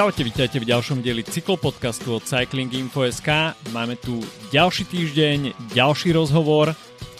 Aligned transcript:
Čaute, 0.00 0.24
vítajte 0.24 0.56
v 0.56 0.64
ďalšom 0.64 1.04
dieli 1.04 1.20
cyklopodcastu 1.20 2.16
od 2.16 2.24
Cycling 2.24 2.72
Info.sk. 2.72 3.52
Máme 3.68 4.00
tu 4.00 4.24
ďalší 4.48 4.88
týždeň, 4.88 5.52
ďalší 5.76 6.16
rozhovor 6.16 6.72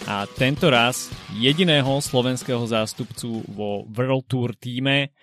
a 0.09 0.25
tento 0.25 0.65
raz 0.73 1.13
jediného 1.37 2.01
slovenského 2.01 2.65
zástupcu 2.65 3.45
vo 3.53 3.85
World 3.85 4.25
Tour 4.25 4.57
týme 4.57 5.13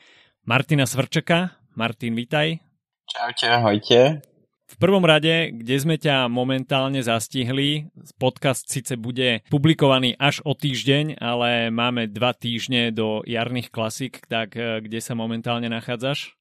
Martina 0.46 0.86
Svrčeka. 0.86 1.59
Martin, 1.75 2.14
vítaj. 2.14 2.63
Čaute, 3.11 3.50
ahojte. 3.50 4.22
V 4.71 4.77
prvom 4.79 5.03
rade, 5.03 5.50
kde 5.50 5.77
sme 5.82 5.99
ťa 5.99 6.31
momentálne 6.31 7.03
zastihli, 7.03 7.90
podcast 8.22 8.71
síce 8.71 8.95
bude 8.95 9.43
publikovaný 9.50 10.14
až 10.14 10.46
o 10.46 10.54
týždeň, 10.54 11.18
ale 11.18 11.75
máme 11.75 12.07
dva 12.07 12.39
týždne 12.39 12.95
do 12.95 13.27
jarných 13.27 13.75
klasík, 13.75 14.22
tak 14.31 14.54
eh, 14.54 14.79
kde 14.79 15.03
sa 15.03 15.18
momentálne 15.18 15.67
nachádzaš? 15.67 16.39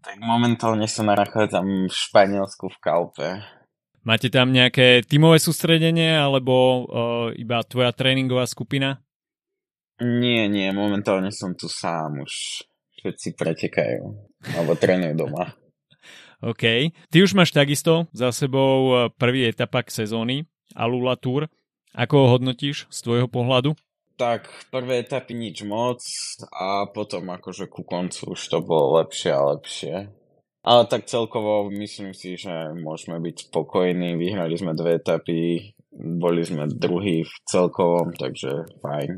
Tak 0.00 0.16
momentálne 0.16 0.88
sa 0.88 1.04
nachádzam 1.04 1.88
v 1.88 1.92
Španielsku 1.92 2.72
v 2.72 2.78
Kalpe. 2.80 3.28
Máte 4.00 4.32
tam 4.32 4.48
nejaké 4.48 5.04
tímové 5.04 5.36
sústredenie 5.36 6.16
alebo 6.16 6.54
uh, 6.88 7.28
iba 7.36 7.60
tvoja 7.68 7.92
tréningová 7.92 8.48
skupina? 8.48 9.04
Nie, 10.00 10.48
nie, 10.48 10.72
momentálne 10.72 11.28
som 11.28 11.52
tu 11.52 11.68
sám 11.68 12.24
už. 12.24 12.64
Všetci 12.96 13.36
pretekajú. 13.36 14.02
Alebo 14.56 14.72
trénujú 14.72 15.28
doma. 15.28 15.52
OK. 16.50 16.96
Ty 17.12 17.16
už 17.20 17.36
máš 17.36 17.52
takisto 17.52 18.08
za 18.16 18.32
sebou 18.32 18.96
eh, 18.96 19.00
prvý 19.12 19.44
etapak 19.44 19.92
sezóny 19.92 20.48
Alula 20.72 21.20
Tour. 21.20 21.52
Ako 21.92 22.24
ho 22.24 22.26
hodnotíš 22.36 22.88
z 22.88 22.98
tvojho 23.04 23.28
pohľadu? 23.28 23.76
Tak 24.20 24.52
prvé 24.68 25.00
etapy 25.00 25.32
nič 25.32 25.64
moc 25.64 26.04
a 26.52 26.84
potom 26.92 27.32
akože 27.32 27.72
ku 27.72 27.80
koncu 27.88 28.36
už 28.36 28.40
to 28.52 28.60
bolo 28.60 29.00
lepšie 29.00 29.32
a 29.32 29.56
lepšie. 29.56 29.94
Ale 30.60 30.84
tak 30.84 31.08
celkovo 31.08 31.72
myslím 31.72 32.12
si, 32.12 32.36
že 32.36 32.52
môžeme 32.76 33.16
byť 33.16 33.48
spokojní. 33.48 34.20
Vyhrali 34.20 34.60
sme 34.60 34.76
dve 34.76 35.00
etapy, 35.00 35.72
boli 35.96 36.44
sme 36.44 36.68
druhý 36.68 37.24
v 37.24 37.32
celkovom, 37.48 38.12
takže 38.12 38.68
fajn. 38.84 39.16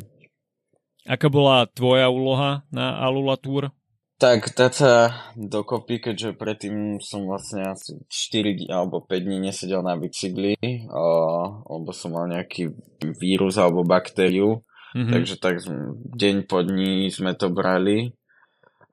Aká 1.03 1.27
bola 1.27 1.67
tvoja 1.67 2.07
úloha 2.07 2.63
na 2.71 2.95
Alula 3.03 3.35
Tour? 3.35 3.75
Tak 4.23 4.55
dať 4.55 4.71
sa 4.71 4.95
dokopy, 5.35 5.99
keďže 5.99 6.39
predtým 6.39 7.03
som 7.03 7.27
vlastne 7.27 7.75
asi 7.75 7.99
4 8.07 8.71
alebo 8.71 9.03
5 9.03 9.19
dní 9.19 9.51
nesedel 9.51 9.83
na 9.83 9.99
bicykli, 9.99 10.55
lebo 11.67 11.91
som 11.91 12.15
mal 12.15 12.31
nejaký 12.31 12.71
vírus 13.19 13.59
alebo 13.59 13.83
baktériu 13.83 14.63
Mm-hmm. 14.93 15.13
Takže 15.13 15.35
tak 15.41 15.57
deň 16.17 16.37
po 16.45 16.61
dní 16.61 17.09
sme 17.09 17.33
to 17.33 17.49
brali 17.49 18.13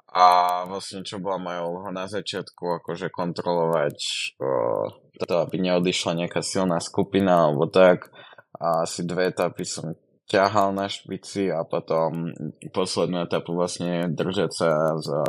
a 0.09 0.25
vlastne 0.65 1.05
čo 1.05 1.21
bola 1.21 1.37
moja 1.37 1.61
úloha 1.61 1.91
na 1.93 2.09
začiatku, 2.09 2.81
akože 2.81 3.13
kontrolovať 3.13 3.97
uh, 4.41 4.89
to, 5.21 5.35
aby 5.37 5.61
neodišla 5.61 6.25
nejaká 6.25 6.41
silná 6.41 6.81
skupina 6.81 7.45
alebo 7.45 7.69
tak 7.69 8.09
a 8.57 8.87
asi 8.87 9.05
dve 9.05 9.29
etapy 9.29 9.61
som 9.67 9.93
ťahal 10.25 10.73
na 10.73 10.89
špici 10.89 11.49
a 11.49 11.61
potom 11.65 12.33
poslednú 12.73 13.25
etapu 13.25 13.53
vlastne 13.53 14.09
držať 14.13 14.51
sa 14.53 14.71
za 14.97 15.21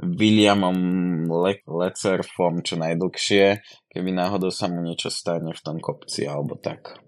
Williamom 0.00 0.76
Le- 1.28 1.64
Lecerfom 1.64 2.60
čo 2.66 2.80
najdlhšie, 2.80 3.62
keby 3.88 4.10
náhodou 4.10 4.50
sa 4.50 4.66
mu 4.66 4.82
niečo 4.82 5.08
stane 5.08 5.54
v 5.54 5.64
tom 5.64 5.78
kopci 5.78 6.26
alebo 6.26 6.58
tak. 6.58 6.98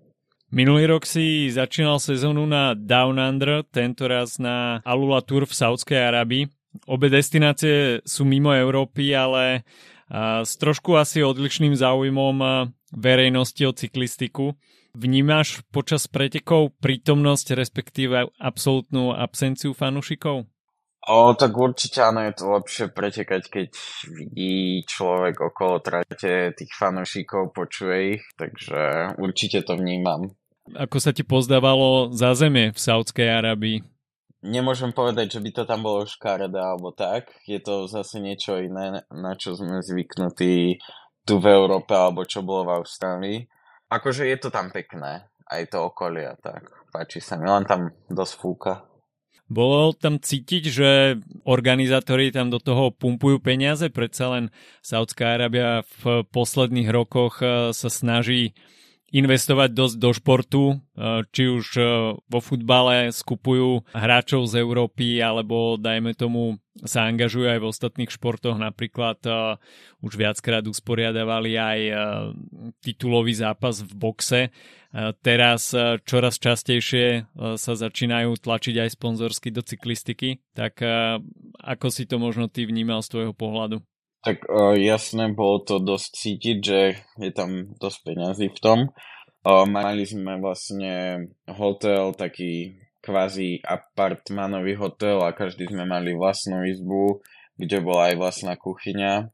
Minulý 0.57 0.89
rok 0.89 1.05
si 1.05 1.53
začínal 1.53 2.01
sezónu 2.01 2.49
na 2.49 2.73
Down 2.73 3.21
Under, 3.21 3.61
tento 3.69 4.09
raz 4.09 4.41
na 4.41 4.81
Alula 4.89 5.21
Tour 5.21 5.45
v 5.45 5.53
Saudskej 5.53 6.01
Arabii. 6.01 6.49
Obe 6.89 7.13
destinácie 7.13 8.01
sú 8.09 8.25
mimo 8.25 8.57
Európy, 8.57 9.13
ale 9.13 9.69
s 10.41 10.57
trošku 10.57 10.97
asi 10.97 11.21
odlišným 11.21 11.77
záujmom 11.77 12.73
verejnosti 12.89 13.69
o 13.69 13.77
cyklistiku. 13.77 14.57
Vnímaš 14.97 15.61
počas 15.69 16.09
pretekov 16.09 16.73
prítomnosť, 16.81 17.53
respektíve 17.53 18.33
absolútnu 18.41 19.13
absenciu 19.13 19.77
fanúšikov? 19.77 20.49
O, 21.05 21.37
tak 21.37 21.53
určite 21.53 22.01
áno, 22.01 22.25
je 22.25 22.33
to 22.33 22.57
lepšie 22.57 22.97
pretekať, 22.97 23.43
keď 23.53 23.69
vidí 24.09 24.81
človek 24.89 25.37
okolo 25.53 25.85
trate 25.85 26.57
tých 26.57 26.73
fanúšikov, 26.73 27.53
počuje 27.53 28.17
ich, 28.17 28.25
takže 28.41 29.13
určite 29.21 29.61
to 29.61 29.77
vnímam. 29.77 30.33
Ako 30.75 30.99
sa 30.99 31.15
ti 31.15 31.23
pozdávalo 31.23 32.11
za 32.11 32.35
zeme 32.35 32.75
v 32.75 32.79
Saudskej 32.79 33.29
Arabii? 33.31 33.87
Nemôžem 34.47 34.91
povedať, 34.91 35.39
že 35.39 35.41
by 35.43 35.51
to 35.55 35.63
tam 35.67 35.87
bolo 35.87 36.07
škaredé 36.07 36.59
alebo 36.59 36.91
tak. 36.91 37.31
Je 37.47 37.59
to 37.63 37.87
zase 37.87 38.19
niečo 38.19 38.59
iné, 38.59 39.07
na 39.11 39.33
čo 39.39 39.55
sme 39.55 39.83
zvyknutí 39.83 40.83
tu 41.27 41.43
v 41.43 41.47
Európe 41.51 41.95
alebo 41.95 42.23
čo 42.23 42.47
bolo 42.47 42.71
v 42.71 42.75
Austrálii. 42.83 43.39
Akože 43.91 44.27
je 44.27 44.37
to 44.39 44.51
tam 44.51 44.71
pekné, 44.71 45.27
aj 45.47 45.63
to 45.71 45.87
okolie, 45.87 46.31
tak 46.43 46.67
páči 46.91 47.23
sa 47.23 47.39
mi, 47.39 47.47
len 47.47 47.67
tam 47.67 47.91
dosť 48.11 48.35
fúka. 48.39 48.75
Bolo 49.47 49.95
tam 49.95 50.19
cítiť, 50.19 50.63
že 50.67 50.91
organizátori 51.47 52.35
tam 52.35 52.51
do 52.51 52.59
toho 52.59 52.91
pumpujú 52.91 53.39
peniaze, 53.39 53.87
predsa 53.95 54.35
len 54.35 54.45
Saudská 54.83 55.39
Arábia 55.39 55.87
v 56.03 56.27
posledných 56.35 56.91
rokoch 56.91 57.39
eh, 57.43 57.71
sa 57.71 57.87
snaží 57.91 58.59
investovať 59.15 59.71
dosť 59.71 59.97
do 60.03 60.11
športu, 60.11 60.65
eh, 60.75 61.23
či 61.31 61.47
už 61.47 61.67
eh, 61.79 61.87
vo 62.19 62.41
futbale 62.43 63.15
skupujú 63.15 63.87
hráčov 63.95 64.51
z 64.51 64.63
Európy, 64.63 65.23
alebo 65.23 65.79
dajme 65.79 66.17
tomu 66.19 66.59
sa 66.85 67.09
angažujú 67.09 67.47
aj 67.49 67.61
v 67.63 67.69
ostatných 67.73 68.13
športoch, 68.13 68.61
napríklad 68.61 69.17
uh, 69.25 69.57
už 70.05 70.13
viackrát 70.13 70.61
usporiadavali 70.61 71.57
aj 71.57 71.81
titulový 72.85 73.33
zápas 73.33 73.81
v 73.81 73.97
boxe. 73.97 74.41
Teraz 75.25 75.73
čoraz 76.05 76.37
častejšie 76.37 77.33
sa 77.57 77.73
začínajú 77.73 78.29
tlačiť 78.37 78.77
aj 78.77 78.93
sponzorsky 78.93 79.49
do 79.49 79.65
cyklistiky, 79.65 80.45
tak 80.53 80.85
ako 81.65 81.87
si 81.89 82.05
to 82.05 82.21
možno 82.21 82.53
ty 82.53 82.69
vnímal 82.69 83.01
z 83.01 83.09
tvojho 83.09 83.33
pohľadu? 83.33 83.81
Tak 84.27 84.43
uh, 84.51 84.75
jasné, 84.75 85.31
bolo 85.31 85.63
to 85.63 85.79
dosť 85.79 86.09
cítiť, 86.19 86.59
že 86.59 86.81
je 87.23 87.31
tam 87.31 87.79
dosť 87.79 87.99
peňazí 88.03 88.51
v 88.51 88.59
tom. 88.59 88.79
Uh, 89.47 89.63
mali 89.71 90.03
sme 90.03 90.43
vlastne 90.43 91.31
hotel, 91.47 92.11
taký 92.11 92.75
kvázi 93.07 93.63
apartmanový 93.63 94.75
hotel 94.83 95.23
a 95.23 95.31
každý 95.31 95.71
sme 95.71 95.87
mali 95.87 96.19
vlastnú 96.19 96.67
izbu, 96.67 97.23
kde 97.55 97.79
bola 97.87 98.11
aj 98.11 98.15
vlastná 98.19 98.59
kuchyňa. 98.59 99.31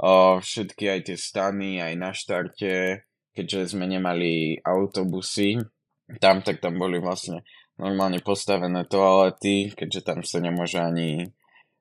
Uh, 0.00 0.40
všetky 0.40 0.96
aj 0.96 1.00
tie 1.12 1.16
stany, 1.20 1.84
aj 1.84 1.92
na 2.00 2.16
štarte, 2.16 3.04
keďže 3.36 3.76
sme 3.76 3.84
nemali 3.84 4.64
autobusy, 4.64 5.60
tam 6.24 6.40
tak 6.40 6.64
tam 6.64 6.80
boli 6.80 7.04
vlastne 7.04 7.44
normálne 7.76 8.24
postavené 8.24 8.88
toalety, 8.88 9.76
keďže 9.76 10.00
tam 10.08 10.24
sa 10.24 10.40
nemôže 10.40 10.80
ani 10.80 11.36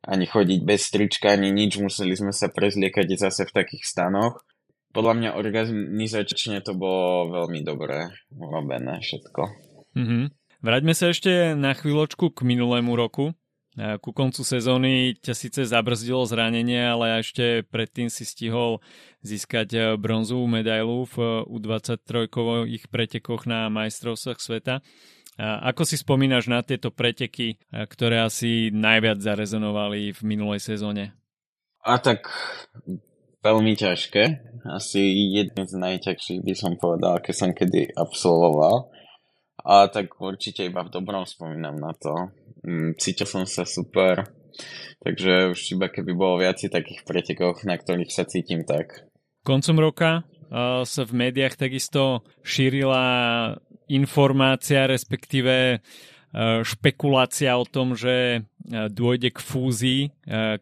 ani 0.06 0.26
chodiť 0.30 0.60
bez 0.62 0.86
strička, 0.86 1.34
ani 1.34 1.50
nič, 1.50 1.82
museli 1.82 2.14
sme 2.14 2.30
sa 2.30 2.50
prezliekať 2.54 3.18
zase 3.18 3.50
v 3.50 3.56
takých 3.56 3.84
stanoch. 3.84 4.46
Podľa 4.96 5.14
mňa 5.18 5.30
organizačne 5.36 6.64
to 6.64 6.78
bolo 6.78 7.34
veľmi 7.34 7.66
dobré 7.66 8.14
robené 8.32 9.04
všetko. 9.04 9.42
Mm-hmm. 9.98 10.24
Vráťme 10.64 10.94
sa 10.96 11.12
ešte 11.12 11.52
na 11.58 11.76
chvíľočku 11.76 12.32
k 12.32 12.40
minulému 12.48 12.96
roku. 12.96 13.36
Ku 13.76 14.16
koncu 14.16 14.40
sezóny 14.48 15.20
ťa 15.20 15.36
síce 15.36 15.62
zabrzdilo 15.68 16.24
zranenie, 16.24 16.80
ale 16.80 17.20
ešte 17.20 17.68
predtým 17.68 18.08
si 18.08 18.24
stihol 18.24 18.80
získať 19.20 19.70
eh, 19.76 19.84
bronzovú 20.00 20.48
medailu 20.48 21.04
v 21.12 21.44
U23 21.44 22.31
ich 22.72 22.88
pretekoch 22.88 23.44
na 23.44 23.68
majstrovstvách 23.68 24.40
sveta. 24.40 24.80
Ako 25.40 25.84
si 25.84 26.00
spomínaš 26.00 26.48
na 26.48 26.64
tieto 26.64 26.96
preteky, 26.96 27.60
ktoré 27.68 28.24
asi 28.24 28.72
najviac 28.72 29.20
zarezonovali 29.20 30.16
v 30.16 30.22
minulej 30.24 30.64
sezóne? 30.64 31.12
A 31.84 32.00
tak 32.00 32.32
veľmi 33.44 33.76
ťažké. 33.76 34.24
Asi 34.66 35.04
jeden 35.36 35.66
z 35.68 35.76
najťažších 35.76 36.42
by 36.42 36.54
som 36.58 36.74
povedal, 36.80 37.20
aké 37.20 37.36
som 37.36 37.52
kedy 37.52 37.94
absolvoval. 37.94 38.90
A 39.62 39.92
tak 39.92 40.18
určite 40.18 40.66
iba 40.66 40.82
v 40.88 40.94
dobrom 40.94 41.28
spomínam 41.28 41.78
na 41.78 41.94
to. 41.94 42.34
Mm, 42.66 42.98
cítil 42.98 43.30
som 43.30 43.44
sa 43.46 43.68
super, 43.68 44.26
takže 45.04 45.54
už 45.54 45.60
iba 45.78 45.92
keby 45.92 46.16
bolo 46.18 46.42
viac 46.42 46.58
takých 46.58 47.06
pretekov, 47.06 47.62
na 47.68 47.78
ktorých 47.78 48.10
sa 48.10 48.26
cítim 48.26 48.66
tak. 48.66 49.06
Koncom 49.46 49.78
roka 49.78 50.26
sa 50.86 51.02
v 51.06 51.14
médiách 51.14 51.58
takisto 51.58 52.22
šírila 52.46 53.02
informácia, 53.90 54.90
respektíve 54.90 55.80
špekulácia 56.68 57.56
o 57.56 57.64
tom, 57.64 57.96
že 57.96 58.44
dôjde 58.68 59.32
k 59.32 59.40
fúzii 59.40 60.02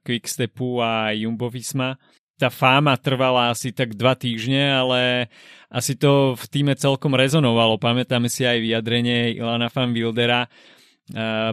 Quickstepu 0.06 0.78
a 0.78 1.10
Jumbo 1.18 1.50
Visma. 1.50 1.98
Tá 2.38 2.54
fáma 2.54 2.94
trvala 2.98 3.50
asi 3.54 3.74
tak 3.74 3.98
dva 3.98 4.14
týždne, 4.14 4.70
ale 4.70 5.02
asi 5.74 5.98
to 5.98 6.38
v 6.38 6.46
týme 6.50 6.74
celkom 6.78 7.18
rezonovalo. 7.18 7.82
Pamätáme 7.82 8.30
si 8.30 8.46
aj 8.46 8.62
vyjadrenie 8.62 9.34
Ilana 9.34 9.70
van 9.74 9.94
Wildera, 9.94 10.46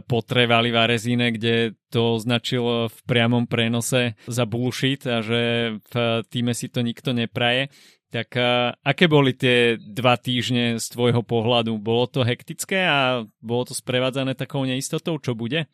potrevali 0.07 0.71
v 0.71 0.79
Arezíne, 0.79 1.35
kde 1.35 1.75
to 1.91 2.15
označil 2.21 2.87
v 2.87 2.99
priamom 3.03 3.51
prenose 3.51 4.15
za 4.31 4.47
bullshit 4.47 5.03
a 5.11 5.27
že 5.27 5.75
v 5.91 5.95
týme 6.31 6.55
si 6.55 6.71
to 6.71 6.87
nikto 6.87 7.11
nepraje. 7.11 7.67
Tak 8.11 8.35
aké 8.83 9.07
boli 9.07 9.39
tie 9.39 9.79
dva 9.79 10.19
týždne 10.19 10.83
z 10.83 10.87
tvojho 10.91 11.23
pohľadu? 11.23 11.79
Bolo 11.79 12.11
to 12.11 12.27
hektické 12.27 12.83
a 12.83 13.23
bolo 13.39 13.71
to 13.71 13.75
sprevádzané 13.79 14.35
takou 14.35 14.67
neistotou, 14.67 15.15
čo 15.23 15.39
bude? 15.39 15.71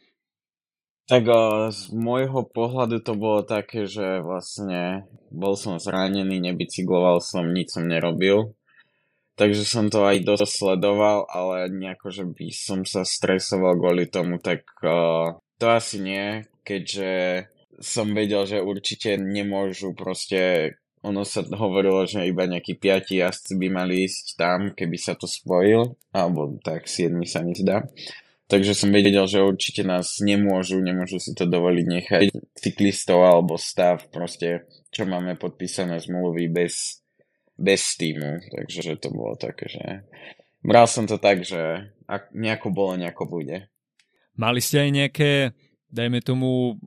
Tak 1.08 1.22
z 1.70 1.96
môjho 1.96 2.44
pohľadu 2.44 3.00
to 3.00 3.16
bolo 3.16 3.40
také, 3.46 3.86
že 3.88 4.20
vlastne 4.20 5.06
bol 5.32 5.56
som 5.56 5.78
zranený, 5.78 6.42
nebicykloval 6.42 7.24
som, 7.24 7.46
nič 7.46 7.72
som 7.72 7.88
nerobil. 7.88 8.52
Takže 9.36 9.68
som 9.68 9.86
to 9.92 10.02
aj 10.04 10.24
dosť 10.24 10.48
sledoval, 10.48 11.28
ale 11.28 11.68
nejako, 11.68 12.08
že 12.08 12.24
by 12.24 12.46
som 12.52 12.88
sa 12.88 13.04
stresoval 13.04 13.76
kvôli 13.76 14.08
tomu, 14.08 14.40
tak 14.40 14.64
to 15.56 15.66
asi 15.68 16.00
nie, 16.00 16.48
keďže 16.64 17.44
som 17.76 18.16
vedel, 18.16 18.48
že 18.48 18.64
určite 18.64 19.20
nemôžu 19.20 19.92
proste, 19.92 20.74
ono 21.06 21.22
sa 21.22 21.46
hovorilo, 21.46 22.02
že 22.02 22.26
iba 22.26 22.50
nejakí 22.50 22.74
piati 22.74 23.22
jazdci 23.22 23.54
by 23.54 23.68
mali 23.70 24.10
ísť 24.10 24.34
tam, 24.34 24.60
keby 24.74 24.98
sa 24.98 25.14
to 25.14 25.30
spojil, 25.30 25.94
alebo 26.10 26.58
tak 26.66 26.90
siedmi 26.90 27.30
sa 27.30 27.46
mi 27.46 27.54
zdá. 27.54 27.86
Takže 28.46 28.78
som 28.78 28.94
vedel, 28.94 29.26
že 29.26 29.42
určite 29.42 29.82
nás 29.82 30.22
nemôžu, 30.22 30.78
nemôžu 30.78 31.18
si 31.18 31.34
to 31.34 31.50
dovoliť 31.50 31.86
nechať 31.86 32.24
cyklistov 32.54 33.26
alebo 33.26 33.58
stav, 33.58 34.06
proste, 34.10 34.66
čo 34.94 35.02
máme 35.02 35.34
podpísané 35.34 35.98
zmluvy 35.98 36.46
bez, 36.50 37.02
bez 37.58 37.98
týmu. 37.98 38.42
Takže 38.50 38.78
že 38.82 38.94
to 39.02 39.10
bolo 39.10 39.34
také, 39.34 39.66
že 39.66 39.84
bral 40.62 40.86
som 40.86 41.10
to 41.10 41.18
tak, 41.18 41.42
že 41.42 41.90
ak 42.06 42.30
nejako 42.34 42.70
bolo, 42.70 42.94
nejako 42.94 43.26
bude. 43.26 43.66
Mali 44.38 44.62
ste 44.62 44.86
aj 44.86 44.90
nejaké, 44.94 45.30
dajme 45.90 46.20
tomu, 46.22 46.80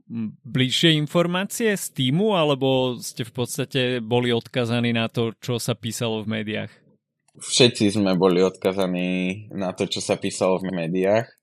bližšie 0.44 0.96
informácie 0.96 1.74
z 1.76 1.86
týmu, 1.92 2.36
alebo 2.36 2.98
ste 3.00 3.24
v 3.24 3.32
podstate 3.32 3.80
boli 4.00 4.32
odkazaní 4.34 4.92
na 4.92 5.08
to, 5.08 5.32
čo 5.40 5.56
sa 5.56 5.76
písalo 5.76 6.24
v 6.24 6.40
médiách? 6.40 6.72
Všetci 7.40 7.96
sme 7.96 8.18
boli 8.18 8.42
odkazaní 8.42 9.48
na 9.54 9.72
to, 9.72 9.88
čo 9.88 10.02
sa 10.02 10.18
písalo 10.20 10.60
v 10.60 10.74
médiách 10.74 11.40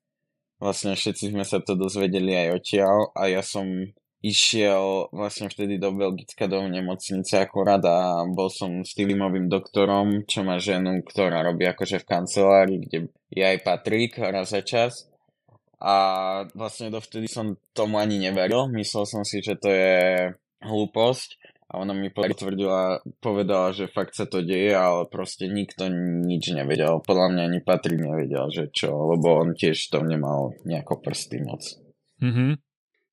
Vlastne 0.58 0.98
všetci 0.98 1.30
sme 1.30 1.46
sa 1.46 1.62
to 1.62 1.78
dozvedeli 1.78 2.34
aj 2.34 2.58
odtiaľ 2.58 3.14
a 3.14 3.30
ja 3.30 3.46
som 3.46 3.70
išiel 4.18 5.06
vlastne 5.14 5.46
vtedy 5.46 5.78
do 5.78 5.94
Belgicka 5.94 6.50
do 6.50 6.66
nemocnice 6.66 7.38
akorát 7.38 7.78
a 7.86 8.26
bol 8.26 8.50
som 8.50 8.82
s 8.82 8.90
týmovým 8.98 9.46
doktorom, 9.46 10.26
čo 10.26 10.42
má 10.42 10.58
ženu, 10.58 11.06
ktorá 11.06 11.46
robí 11.46 11.62
akože 11.62 12.02
v 12.02 12.08
kancelárii, 12.10 12.78
kde 12.82 12.98
je 13.30 13.44
aj 13.46 13.62
Patrik 13.62 14.18
raz 14.18 14.50
za 14.50 14.66
čas. 14.66 15.06
A 15.78 15.94
vlastne 16.58 16.90
dovtedy 16.90 17.30
som 17.30 17.54
tomu 17.70 18.02
ani 18.02 18.18
neveril. 18.18 18.66
Myslel 18.74 19.06
som 19.06 19.22
si, 19.22 19.38
že 19.38 19.54
to 19.54 19.70
je 19.70 20.34
hlúposť 20.58 21.38
a 21.68 21.84
ona 21.84 21.92
mi 21.92 22.08
potvrdila, 22.08 23.04
povedala, 23.20 23.76
že 23.76 23.92
fakt 23.92 24.16
sa 24.16 24.24
to 24.24 24.40
deje, 24.40 24.72
ale 24.72 25.04
proste 25.04 25.46
nikto 25.46 25.92
nič 26.24 26.50
nevedel. 26.56 27.04
Podľa 27.04 27.26
mňa 27.30 27.42
ani 27.44 27.60
Patrik 27.60 28.00
nevedel, 28.00 28.48
že 28.48 28.64
čo, 28.72 29.12
lebo 29.14 29.44
on 29.44 29.52
tiež 29.52 29.76
to 29.92 30.00
nemal 30.00 30.56
nejako 30.64 31.04
prsty 31.04 31.44
moc. 31.44 31.60
Mm-hmm. 32.24 32.50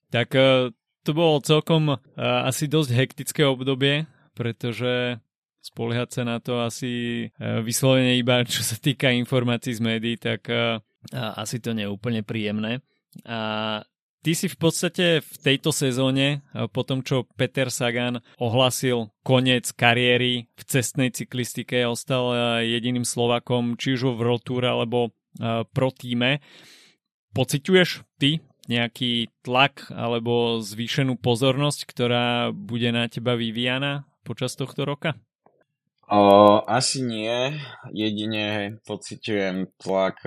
Tak 0.10 0.30
uh, 0.40 0.72
to 1.04 1.12
bolo 1.12 1.44
celkom 1.44 1.94
uh, 1.94 2.00
asi 2.48 2.72
dosť 2.72 2.96
hektické 2.96 3.44
obdobie, 3.44 4.08
pretože 4.32 5.20
spoliehať 5.60 6.10
sa 6.16 6.24
na 6.24 6.40
to 6.40 6.64
asi 6.64 7.28
uh, 7.36 7.60
vyslovene 7.60 8.16
iba 8.16 8.40
čo 8.48 8.64
sa 8.64 8.80
týka 8.80 9.12
informácií 9.12 9.76
z 9.76 9.82
médií, 9.84 10.16
tak 10.16 10.48
uh, 11.14 11.38
asi 11.38 11.62
to 11.62 11.76
nie 11.76 11.86
je 11.86 11.94
úplne 11.94 12.26
príjemné. 12.26 12.82
A 13.28 13.84
Ty 14.26 14.34
si 14.34 14.50
v 14.50 14.58
podstate 14.58 15.22
v 15.22 15.36
tejto 15.38 15.70
sezóne, 15.70 16.42
po 16.74 16.82
tom 16.82 17.06
čo 17.06 17.30
Peter 17.38 17.70
Sagan 17.70 18.26
ohlasil 18.42 19.14
koniec 19.22 19.70
kariéry 19.70 20.50
v 20.50 20.64
cestnej 20.66 21.14
cyklistike, 21.14 21.86
ostal 21.86 22.34
jediným 22.66 23.06
Slovakom, 23.06 23.78
či 23.78 23.94
už 23.94 24.18
v 24.18 24.26
Tour 24.42 24.66
alebo 24.66 25.14
pro 25.70 25.94
týme. 25.94 26.42
Pociťuješ 27.38 28.02
ty 28.18 28.42
nejaký 28.66 29.30
tlak 29.46 29.94
alebo 29.94 30.58
zvýšenú 30.58 31.22
pozornosť, 31.22 31.86
ktorá 31.86 32.50
bude 32.50 32.90
na 32.90 33.06
teba 33.06 33.38
vyvíjana 33.38 34.10
počas 34.26 34.58
tohto 34.58 34.90
roka? 34.90 35.22
O, 36.06 36.62
asi 36.70 37.02
nie. 37.02 37.58
Jedine 37.90 38.78
pociťujem 38.86 39.74
tlak, 39.82 40.22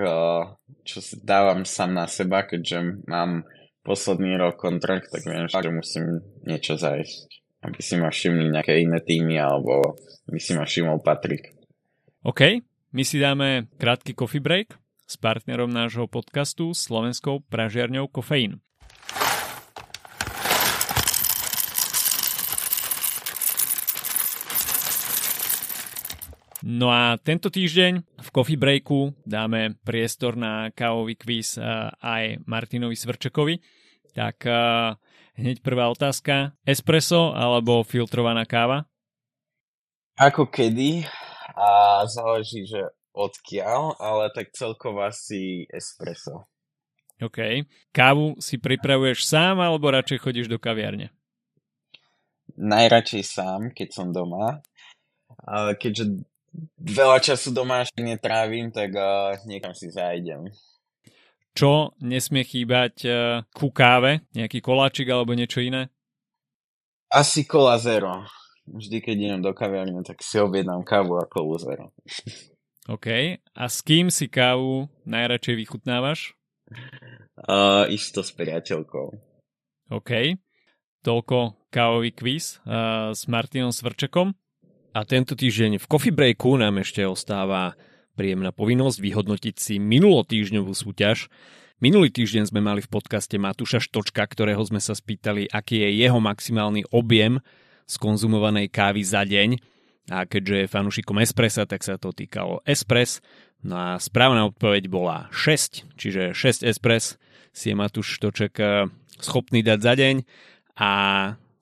čo 0.83 0.97
dávam 1.23 1.63
sám 1.63 1.95
na 1.95 2.05
seba, 2.11 2.43
keďže 2.43 3.07
mám 3.07 3.47
posledný 3.87 4.35
rok 4.35 4.59
kontrakt, 4.59 5.07
tak 5.07 5.23
viem, 5.23 5.47
že 5.47 5.71
musím 5.71 6.05
niečo 6.43 6.75
zajsť. 6.75 7.27
Aby 7.63 7.79
si 7.79 7.95
ma 7.95 8.11
všimli 8.11 8.51
nejaké 8.51 8.79
iné 8.79 8.99
týmy, 8.99 9.39
alebo 9.39 9.95
by 10.27 10.39
si 10.39 10.51
ma 10.55 10.67
všimol 10.67 10.99
Patrik. 10.99 11.55
OK, 12.27 12.59
my 12.91 13.03
si 13.07 13.19
dáme 13.19 13.71
krátky 13.79 14.15
coffee 14.15 14.43
break 14.43 14.75
s 15.07 15.15
partnerom 15.15 15.71
nášho 15.71 16.11
podcastu 16.11 16.75
slovenskou 16.75 17.39
pražiarňou 17.47 18.11
Kofeín. 18.11 18.59
No 26.69 26.93
a 26.93 27.17
tento 27.17 27.49
týždeň 27.49 28.21
v 28.21 28.29
Coffee 28.29 28.53
Breaku 28.53 29.17
dáme 29.25 29.73
priestor 29.81 30.37
na 30.37 30.69
kávový 30.69 31.17
quiz 31.17 31.57
eh, 31.57 31.65
aj 31.97 32.45
Martinovi 32.45 32.93
Svrčekovi. 32.93 33.57
Tak 34.09 34.41
uh, 34.45 34.97
hneď 35.37 35.61
prvá 35.61 35.85
otázka. 35.89 36.57
Espresso 36.65 37.29
alebo 37.33 37.85
filtrovaná 37.85 38.41
káva? 38.45 38.89
Ako 40.17 40.49
kedy 40.49 41.05
a 41.53 42.01
záleží, 42.09 42.65
že 42.65 42.89
odkiaľ, 43.13 44.01
ale 44.01 44.33
tak 44.33 44.49
celkovo 44.51 45.05
asi 45.05 45.69
espresso. 45.69 46.49
OK. 47.21 47.65
Kávu 47.93 48.41
si 48.41 48.57
pripravuješ 48.57 49.29
sám 49.29 49.61
alebo 49.61 49.93
radšej 49.93 50.19
chodíš 50.21 50.47
do 50.49 50.57
kaviarne? 50.57 51.13
Najradšej 52.57 53.23
sám, 53.23 53.61
keď 53.77 53.89
som 53.93 54.09
doma. 54.09 54.59
Ale 55.45 55.77
keďže 55.77 56.28
veľa 56.79 57.19
času 57.21 57.53
doma 57.53 57.85
netrávim, 57.97 58.73
tak 58.73 58.93
uh, 58.95 59.37
niekam 59.45 59.75
si 59.75 59.91
zajdem 59.91 60.49
čo 61.59 61.91
nesmie 61.99 62.47
chýbať 62.47 62.93
e, 63.03 63.09
ku 63.51 63.67
káve? 63.75 64.23
Nejaký 64.31 64.63
koláčik 64.63 65.11
alebo 65.11 65.35
niečo 65.35 65.59
iné? 65.59 65.91
Asi 67.11 67.43
kola 67.43 67.75
zero. 67.75 68.23
Vždy, 68.63 69.03
keď 69.03 69.15
idem 69.17 69.41
do 69.43 69.51
kaviarne, 69.51 69.99
tak 70.07 70.23
si 70.23 70.39
objednám 70.39 70.87
kávu 70.87 71.19
a 71.19 71.27
kolu 71.27 71.59
zero. 71.59 71.91
OK. 72.95 73.07
A 73.43 73.63
s 73.67 73.83
kým 73.83 74.07
si 74.07 74.31
kávu 74.31 74.87
najradšej 75.03 75.55
vychutnávaš? 75.59 76.31
Uh, 77.43 77.89
isto 77.91 78.23
s 78.23 78.31
priateľkou. 78.31 79.19
OK. 79.91 80.11
Toľko 81.03 81.67
kávový 81.73 82.15
quiz 82.15 82.63
uh, 82.63 83.11
s 83.11 83.27
Martinom 83.27 83.75
Svrčekom. 83.75 84.31
A 84.99 85.07
tento 85.07 85.31
týždeň 85.31 85.79
v 85.79 85.85
Coffee 85.87 86.11
Breaku 86.11 86.59
nám 86.59 86.83
ešte 86.83 87.07
ostáva 87.07 87.71
príjemná 88.19 88.51
povinnosť 88.51 88.99
vyhodnotiť 88.99 89.55
si 89.55 89.79
minulotýžňovú 89.79 90.75
súťaž. 90.75 91.31
Minulý 91.79 92.11
týždeň 92.11 92.51
sme 92.51 92.59
mali 92.59 92.83
v 92.83 92.91
podcaste 92.91 93.39
Matúša 93.39 93.79
Štočka, 93.79 94.27
ktorého 94.27 94.59
sme 94.59 94.83
sa 94.83 94.91
spýtali, 94.91 95.47
aký 95.47 95.87
je 95.87 96.03
jeho 96.03 96.19
maximálny 96.19 96.83
objem 96.91 97.39
skonzumovanej 97.87 98.67
kávy 98.75 98.99
za 99.07 99.23
deň. 99.23 99.63
A 100.11 100.27
keďže 100.27 100.67
je 100.67 100.73
fanúšikom 100.75 101.15
espressa, 101.23 101.63
tak 101.63 101.87
sa 101.87 101.95
to 101.95 102.11
týkalo 102.11 102.59
espres. 102.67 103.23
No 103.63 103.79
a 103.79 104.03
správna 104.03 104.51
odpoveď 104.51 104.91
bola 104.91 105.31
6, 105.31 105.95
čiže 105.95 106.35
6 106.35 106.67
espres 106.67 107.15
si 107.55 107.71
je 107.71 107.75
Matúš 107.79 108.19
Štoček 108.19 108.53
eh, 108.59 108.91
schopný 109.15 109.63
dať 109.63 109.79
za 109.79 109.95
deň. 109.95 110.15
A 110.75 110.91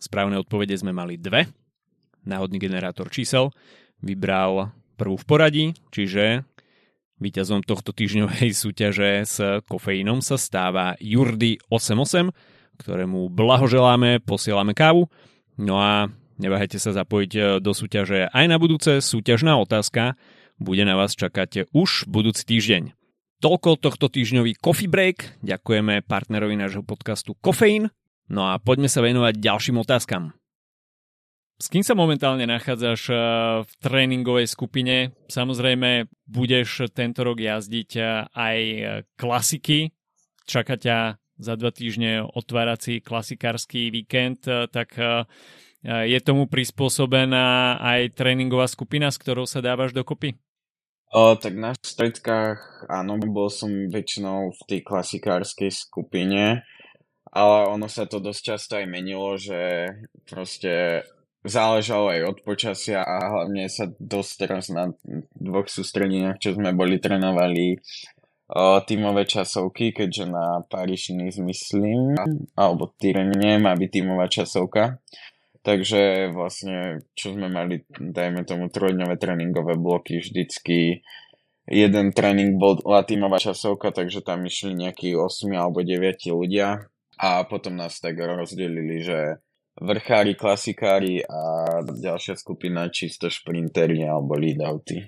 správne 0.02 0.42
odpovede 0.42 0.74
sme 0.74 0.90
mali 0.90 1.22
dve. 1.22 1.46
Náhodný 2.28 2.60
generátor 2.60 3.08
čísel 3.08 3.56
vybral 4.04 4.76
prvú 5.00 5.16
v 5.16 5.26
poradí, 5.26 5.66
čiže 5.96 6.44
víťazom 7.24 7.64
tohto 7.64 7.96
týždňovej 7.96 8.52
súťaže 8.68 9.24
s 9.24 9.38
kofeínom 9.66 10.20
sa 10.20 10.36
stáva 10.36 11.00
Jurdy 11.00 11.58
88, 11.72 12.36
ktorému 12.78 13.32
blahoželáme, 13.32 14.22
posielame 14.22 14.76
kávu. 14.76 15.08
No 15.58 15.82
a 15.82 16.12
neváhajte 16.38 16.78
sa 16.78 16.94
zapojiť 16.94 17.32
e, 17.34 17.42
do 17.58 17.72
súťaže 17.74 18.30
aj 18.30 18.46
na 18.46 18.62
budúce. 18.62 19.02
Súťažná 19.02 19.58
otázka 19.58 20.14
bude 20.62 20.86
na 20.86 20.94
vás 20.94 21.18
čakať 21.18 21.74
už 21.74 22.06
budúci 22.06 22.46
týždeň. 22.46 22.94
Toľko 23.42 23.78
tohto 23.82 24.10
týždňový 24.10 24.58
coffee 24.58 24.90
break. 24.90 25.42
Ďakujeme 25.46 26.06
partnerovi 26.06 26.58
nášho 26.58 26.82
podcastu 26.82 27.38
Kofeín. 27.38 27.90
No 28.30 28.50
a 28.50 28.58
poďme 28.58 28.90
sa 28.90 29.06
venovať 29.06 29.38
ďalším 29.38 29.78
otázkam. 29.82 30.34
S 31.58 31.74
kým 31.74 31.82
sa 31.82 31.98
momentálne 31.98 32.46
nachádzaš 32.46 33.02
eh, 33.10 33.18
v 33.66 33.72
tréningovej 33.82 34.46
skupine? 34.46 35.18
Samozrejme, 35.26 36.06
budeš 36.30 36.90
tento 36.94 37.26
rok 37.26 37.42
jazdiť 37.42 37.90
eh, 37.98 38.30
aj 38.30 38.60
klasiky 39.18 39.94
čaká 40.48 40.80
ťa 40.80 41.20
za 41.38 41.54
dva 41.60 41.70
týždne 41.70 42.26
otvárací 42.26 43.04
klasikársky 43.04 43.94
víkend, 43.94 44.48
tak 44.48 44.98
je 45.86 46.20
tomu 46.26 46.50
prispôsobená 46.50 47.78
aj 47.78 48.18
tréningová 48.18 48.66
skupina, 48.66 49.14
s 49.14 49.22
ktorou 49.22 49.46
sa 49.46 49.62
dávaš 49.62 49.94
dokopy? 49.94 50.34
O, 51.14 51.38
tak 51.40 51.56
na 51.56 51.72
stredkách, 51.78 52.90
áno, 52.90 53.16
bol 53.32 53.48
som 53.48 53.70
väčšinou 53.70 54.52
v 54.52 54.62
tej 54.68 54.80
klasikárskej 54.84 55.72
skupine, 55.72 56.68
ale 57.32 57.58
ono 57.70 57.88
sa 57.88 58.04
to 58.10 58.20
dosť 58.20 58.42
často 58.44 58.74
aj 58.76 58.86
menilo, 58.92 59.40
že 59.40 59.88
proste 60.28 61.06
záležalo 61.48 62.12
aj 62.12 62.22
od 62.28 62.38
počasia 62.44 63.04
a 63.04 63.16
hlavne 63.32 63.68
sa 63.72 63.90
dosť 63.98 64.32
teraz 64.38 64.70
na 64.70 64.92
dvoch 65.36 65.72
sústredeniach, 65.72 66.40
čo 66.40 66.54
sme 66.54 66.76
boli, 66.76 67.00
trénovali 67.00 67.80
o, 68.52 68.80
tímové 68.84 69.28
časovky, 69.28 69.96
keďže 69.96 70.26
na 70.28 70.62
Paríž 70.68 71.12
myslím, 71.18 72.16
alebo 72.56 72.94
Tyrene 72.96 73.60
má 73.60 73.74
byť 73.76 73.90
tímová 73.92 74.28
časovka. 74.32 75.00
Takže 75.68 76.32
vlastne, 76.32 77.04
čo 77.12 77.36
sme 77.36 77.52
mali, 77.52 77.84
dajme 77.92 78.48
tomu, 78.48 78.72
trojdňové 78.72 79.20
tréningové 79.20 79.76
bloky, 79.76 80.24
vždycky 80.24 81.04
jeden 81.68 82.16
tréning 82.16 82.56
bola 82.56 83.04
tímová 83.04 83.36
časovka, 83.36 83.92
takže 83.92 84.24
tam 84.24 84.48
išli 84.48 84.72
nejakí 84.72 85.12
8 85.12 85.52
alebo 85.52 85.84
9 85.84 86.24
ľudia 86.32 86.88
a 87.20 87.44
potom 87.44 87.76
nás 87.76 88.00
tak 88.00 88.16
rozdelili, 88.16 89.04
že 89.04 89.44
vrchári, 89.82 90.34
klasikári 90.34 91.22
a 91.26 91.40
ďalšia 91.86 92.36
skupina 92.38 92.90
čisto 92.90 93.30
šprintery 93.30 94.06
alebo 94.06 94.38
leadouty. 94.38 95.06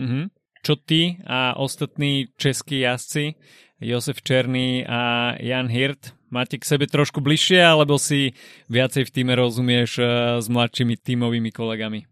Mm-hmm. 0.00 0.24
Čo 0.62 0.74
ty 0.78 1.18
a 1.26 1.58
ostatní 1.58 2.30
českí 2.38 2.86
jazdci, 2.86 3.34
Josef 3.82 4.22
Černý 4.22 4.86
a 4.86 5.34
Jan 5.42 5.66
Hirt, 5.66 6.14
máte 6.30 6.54
k 6.54 6.64
sebe 6.64 6.86
trošku 6.86 7.18
bližšie, 7.18 7.58
alebo 7.58 7.98
si 7.98 8.30
viacej 8.70 9.10
v 9.10 9.10
týme 9.10 9.34
rozumieš 9.34 9.98
uh, 9.98 10.06
s 10.38 10.46
mladšími 10.46 11.02
tímovými 11.02 11.50
kolegami? 11.50 12.06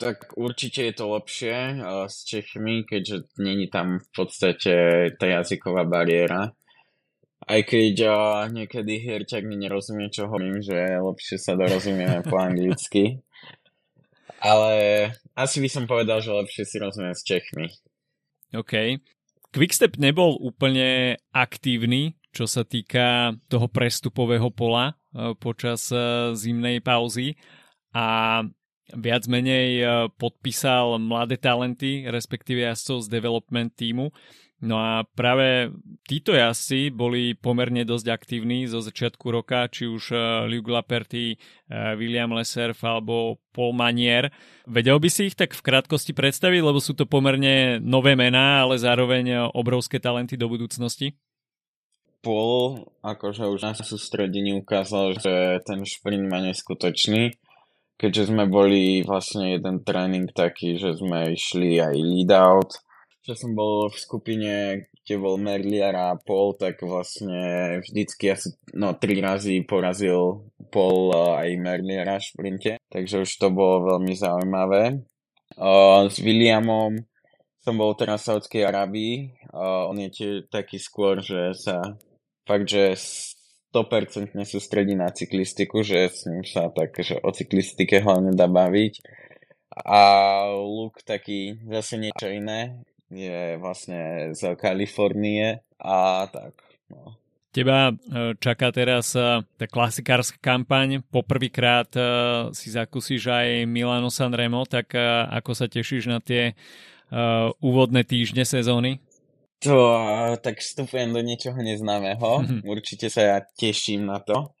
Tak 0.00 0.40
určite 0.40 0.88
je 0.88 0.94
to 0.96 1.12
lepšie 1.12 1.56
uh, 1.76 2.08
s 2.08 2.24
Čechmi, 2.24 2.88
keďže 2.88 3.28
není 3.36 3.68
tam 3.68 4.00
v 4.00 4.08
podstate 4.16 4.72
tá 5.20 5.26
jazyková 5.28 5.84
bariéra. 5.84 6.56
Aj 7.46 7.62
keď 7.62 7.94
uh, 8.06 8.50
niekedy 8.50 8.98
Hirťak 9.06 9.46
mi 9.46 9.54
nerozumie, 9.54 10.10
čo 10.10 10.26
hovorím, 10.26 10.58
že 10.58 10.74
lepšie 10.98 11.38
sa 11.38 11.54
dorozumieme 11.54 12.26
po 12.26 12.42
anglicky. 12.42 13.22
Ale 14.42 14.72
asi 15.38 15.62
by 15.62 15.68
som 15.70 15.84
povedal, 15.86 16.18
že 16.18 16.34
lepšie 16.34 16.64
si 16.66 16.76
rozumiem 16.82 17.14
s 17.14 17.22
Čechmi. 17.22 17.70
OK. 18.50 18.98
Quickstep 19.54 19.96
nebol 19.96 20.36
úplne 20.42 21.16
aktívny 21.30 22.18
čo 22.36 22.44
sa 22.44 22.68
týka 22.68 23.32
toho 23.48 23.64
prestupového 23.64 24.52
pola 24.52 24.92
e, 24.92 25.32
počas 25.40 25.88
e, 25.88 25.96
zimnej 26.36 26.84
pauzy 26.84 27.32
a 27.96 28.44
viac 28.92 29.24
menej 29.24 29.80
e, 29.80 29.84
podpísal 30.20 31.00
mladé 31.00 31.40
talenty, 31.40 32.04
respektíve 32.04 32.60
jazdcov 32.60 33.08
z 33.08 33.08
development 33.08 33.72
týmu. 33.72 34.12
No 34.56 34.80
a 34.80 35.04
práve 35.04 35.68
títo 36.08 36.32
jazdci 36.32 36.88
boli 36.88 37.36
pomerne 37.36 37.84
dosť 37.84 38.06
aktívni 38.08 38.64
zo 38.64 38.80
začiatku 38.80 39.28
roka, 39.28 39.68
či 39.68 39.84
už 39.84 40.16
Luke 40.48 40.72
Laperty, 40.72 41.36
William 42.00 42.32
Leserf 42.32 42.80
alebo 42.80 43.36
Paul 43.52 43.76
Manier. 43.76 44.32
Vedel 44.64 44.96
by 44.96 45.12
si 45.12 45.28
ich 45.28 45.36
tak 45.36 45.52
v 45.52 45.60
krátkosti 45.60 46.16
predstaviť, 46.16 46.60
lebo 46.64 46.80
sú 46.80 46.96
to 46.96 47.04
pomerne 47.04 47.84
nové 47.84 48.16
mená, 48.16 48.64
ale 48.64 48.80
zároveň 48.80 49.52
obrovské 49.52 50.00
talenty 50.00 50.40
do 50.40 50.48
budúcnosti? 50.48 51.20
Paul 52.24 52.88
akože 53.04 53.44
už 53.52 53.60
na 53.60 53.76
sústredení 53.76 54.56
ukázal, 54.56 55.20
že 55.20 55.60
ten 55.68 55.84
šprint 55.84 56.32
má 56.32 56.40
neskutočný. 56.40 57.36
Keďže 58.00 58.32
sme 58.32 58.48
boli 58.48 59.04
vlastne 59.04 59.56
jeden 59.56 59.84
tréning 59.84 60.32
taký, 60.32 60.80
že 60.80 60.96
sme 60.96 61.36
išli 61.36 61.76
aj 61.76 61.94
lead 61.96 62.32
out. 62.32 62.72
Čo 63.26 63.34
som 63.34 63.58
bol 63.58 63.90
v 63.90 63.98
skupine, 63.98 64.52
kde 65.02 65.18
bol 65.18 65.34
Merlier 65.34 65.90
a 65.98 66.14
Paul, 66.14 66.54
tak 66.54 66.78
vlastne 66.86 67.82
vždycky 67.82 68.30
asi 68.30 68.54
no, 68.70 68.94
tri 68.94 69.18
razy 69.18 69.66
porazil 69.66 70.46
Paul 70.70 71.10
aj 71.10 71.50
Merliera 71.58 72.22
v 72.22 72.26
šprinte. 72.30 72.72
Takže 72.86 73.26
už 73.26 73.30
to 73.34 73.50
bolo 73.50 73.98
veľmi 73.98 74.14
zaujímavé. 74.14 75.02
Uh, 75.58 76.06
s 76.06 76.22
Williamom 76.22 77.02
som 77.66 77.74
bol 77.74 77.98
teraz 77.98 78.22
v 78.22 78.38
Saudskej 78.38 78.62
Arabii. 78.62 79.34
Uh, 79.50 79.90
on 79.90 79.98
je 79.98 80.10
tiež 80.14 80.34
taký 80.46 80.78
skôr, 80.78 81.18
že 81.18 81.50
sa 81.58 81.82
fakt, 82.46 82.70
že 82.70 82.94
100% 83.74 84.38
sústredí 84.46 84.94
na 84.94 85.10
cyklistiku, 85.10 85.82
že 85.82 86.06
s 86.06 86.30
ním 86.30 86.46
sa 86.46 86.70
tak, 86.70 86.94
že 87.02 87.18
o 87.18 87.34
cyklistike 87.34 87.98
hlavne 88.06 88.38
dá 88.38 88.46
baviť. 88.46 89.02
A 89.82 90.00
Luke 90.62 91.02
taký 91.02 91.58
zase 91.66 91.98
niečo 91.98 92.30
iné, 92.30 92.86
je 93.10 93.58
vlastne 93.58 94.32
z 94.34 94.54
Kalifornie 94.58 95.62
a 95.78 96.26
tak. 96.26 96.54
No. 96.90 97.18
Teba 97.56 97.88
e, 97.88 97.94
čaká 98.36 98.68
teraz 98.68 99.16
e, 99.16 99.40
tá 99.40 99.64
klasikárska 99.64 100.36
kampaň. 100.36 101.00
Poprvýkrát 101.08 101.88
e, 101.96 102.00
si 102.52 102.68
zakúsiš 102.68 103.32
aj 103.32 103.64
Milano 103.64 104.12
Sanremo, 104.12 104.68
tak 104.68 104.92
ako 105.32 105.56
sa 105.56 105.64
tešíš 105.64 106.12
na 106.12 106.20
tie 106.20 106.52
úvodné 107.62 108.02
týždne 108.02 108.42
sezóny? 108.42 108.98
To, 109.62 109.78
tak 110.42 110.58
vstupujem 110.58 111.14
do 111.14 111.22
niečoho 111.22 111.54
neznámeho. 111.54 112.42
Mm-hmm. 112.42 112.60
Určite 112.66 113.06
sa 113.08 113.22
ja 113.22 113.38
teším 113.46 114.10
na 114.10 114.18
to. 114.18 114.52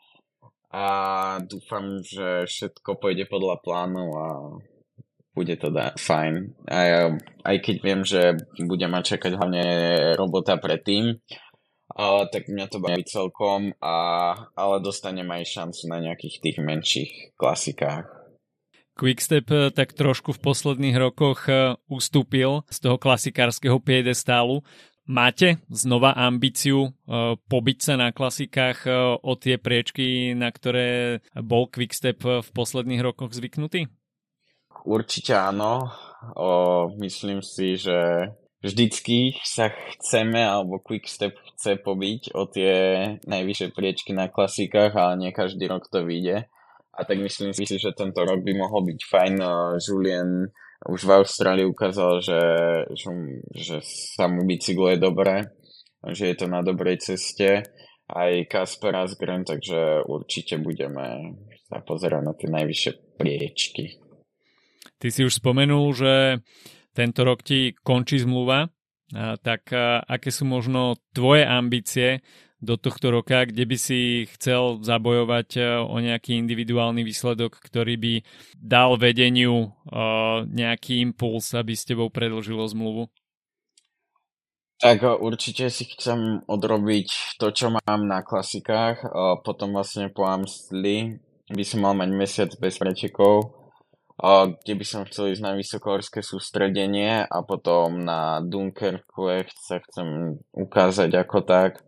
A 0.70 0.86
dúfam, 1.42 1.98
že 2.06 2.46
všetko 2.46 3.02
pôjde 3.02 3.26
podľa 3.26 3.58
plánu 3.66 4.04
a 4.14 4.26
bude 5.36 5.60
to 5.60 5.68
da- 5.68 5.92
fajn. 6.00 6.56
A 6.64 6.78
ja, 6.80 7.02
aj 7.44 7.56
keď 7.60 7.76
viem, 7.84 8.00
že 8.02 8.40
budem 8.64 8.88
mať 8.88 9.16
čakať 9.16 9.32
hlavne 9.36 9.64
robota 10.16 10.56
predtým, 10.56 11.20
ale 11.92 12.20
tak 12.32 12.48
mňa 12.48 12.66
to 12.72 12.80
baví 12.80 13.04
celkom, 13.04 13.76
a, 13.78 13.94
ale 14.56 14.80
dostanem 14.80 15.28
aj 15.28 15.44
šancu 15.44 15.82
na 15.92 16.00
nejakých 16.00 16.40
tých 16.40 16.58
menších 16.58 17.12
klasikách. 17.36 18.16
Quickstep 18.96 19.46
eh, 19.52 19.68
tak 19.70 19.92
trošku 19.92 20.32
v 20.32 20.42
posledných 20.42 20.96
rokoch 20.96 21.46
eh, 21.52 21.76
ustúpil 21.92 22.64
z 22.72 22.78
toho 22.80 22.96
klasikárskeho 22.96 23.76
piedestálu. 23.78 24.64
Máte 25.06 25.62
znova 25.70 26.18
ambíciu 26.18 26.90
uh, 26.90 27.38
pobiť 27.46 27.78
sa 27.78 27.94
na 27.94 28.10
klasikách 28.10 28.90
uh, 28.90 29.14
o 29.22 29.38
tie 29.38 29.54
priečky, 29.54 30.34
na 30.34 30.50
ktoré 30.50 31.22
bol 31.46 31.70
Quickstep 31.70 32.26
v 32.26 32.48
posledných 32.50 33.06
rokoch 33.06 33.30
zvyknutý? 33.30 33.86
Určite 34.86 35.34
áno. 35.34 35.90
O, 36.38 36.48
myslím 37.02 37.42
si, 37.42 37.74
že 37.74 38.30
vždycky 38.62 39.34
sa 39.42 39.74
chceme, 39.74 40.38
alebo 40.38 40.78
Quickstep 40.78 41.34
chce 41.54 41.82
pobiť 41.82 42.30
o 42.38 42.46
tie 42.46 42.72
najvyššie 43.26 43.74
priečky 43.74 44.14
na 44.14 44.30
klasikách, 44.30 44.94
ale 44.94 45.18
nie 45.18 45.30
každý 45.34 45.66
rok 45.66 45.90
to 45.90 46.06
vyjde. 46.06 46.46
A 46.96 47.04
tak 47.04 47.18
myslím 47.18 47.50
si, 47.50 47.66
že 47.66 47.98
tento 47.98 48.22
rok 48.22 48.40
by 48.46 48.52
mohol 48.56 48.86
byť 48.86 49.00
fajn. 49.10 49.34
Julien 49.82 50.54
už 50.86 51.02
v 51.02 51.14
Austrálii 51.18 51.66
ukázal, 51.66 52.22
že, 52.22 52.40
že, 52.94 53.10
že 53.52 53.76
sa 53.82 54.30
mu 54.30 54.46
bicykluje 54.46 55.02
dobre, 55.02 55.50
že 56.14 56.30
je 56.30 56.36
to 56.38 56.46
na 56.46 56.62
dobrej 56.62 57.02
ceste. 57.02 57.66
Aj 58.06 58.32
Kasper 58.46 58.94
Asgren, 59.02 59.42
takže 59.42 60.06
určite 60.06 60.62
budeme 60.62 61.34
sa 61.66 61.82
pozerať 61.82 62.22
na 62.22 62.32
tie 62.38 62.48
najvyššie 62.54 63.18
priečky. 63.18 64.05
Ty 64.96 65.08
si 65.12 65.24
už 65.24 65.38
spomenul, 65.38 65.92
že 65.92 66.40
tento 66.96 67.20
rok 67.22 67.44
ti 67.44 67.76
končí 67.84 68.20
zmluva, 68.22 68.72
tak 69.44 69.68
aké 70.08 70.32
sú 70.32 70.48
možno 70.48 70.96
tvoje 71.12 71.44
ambície 71.44 72.24
do 72.66 72.80
tohto 72.80 73.12
roka, 73.12 73.44
kde 73.44 73.68
by 73.68 73.76
si 73.76 74.24
chcel 74.36 74.80
zabojovať 74.80 75.48
e, 75.56 75.62
o 75.84 75.96
nejaký 76.00 76.40
individuálny 76.40 77.04
výsledok, 77.04 77.60
ktorý 77.60 77.94
by 78.00 78.14
dal 78.56 78.96
vedeniu 78.96 79.68
e, 79.68 79.98
nejaký 80.48 81.04
impuls, 81.04 81.52
aby 81.52 81.76
s 81.76 81.84
tebou 81.84 82.08
predlžilo 82.08 82.64
zmluvu? 82.64 83.12
Tak 84.80 85.04
e, 85.04 85.08
určite 85.20 85.68
si 85.68 85.84
chcem 85.84 86.40
odrobiť 86.48 87.36
to, 87.36 87.52
čo 87.52 87.68
mám 87.68 88.08
na 88.08 88.24
klasikách. 88.24 89.04
Potom 89.44 89.76
vlastne 89.76 90.08
po 90.08 90.24
Amstli 90.24 91.20
by 91.52 91.64
som 91.64 91.84
mal 91.84 91.92
mať 91.92 92.10
mesiac 92.16 92.50
bez 92.56 92.80
prečekov, 92.80 93.52
kde 94.16 94.72
by 94.76 94.84
som 94.88 95.04
chcel 95.04 95.36
ísť 95.36 95.44
na 95.44 95.52
vysokohorské 95.52 96.24
sústredenie 96.24 97.28
a 97.28 97.38
potom 97.44 98.00
na 98.00 98.40
Dunkerque 98.40 99.48
sa 99.52 99.76
chcem 99.84 100.40
ukázať 100.56 101.12
ako 101.20 101.44
tak 101.44 101.86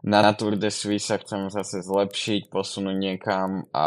na 0.00 0.32
Tour 0.32 0.56
de 0.56 0.72
Suisse 0.72 1.12
sa 1.12 1.20
chcem 1.20 1.52
zase 1.52 1.84
zlepšiť, 1.84 2.48
posunúť 2.48 2.96
niekam 2.96 3.68
a 3.68 3.86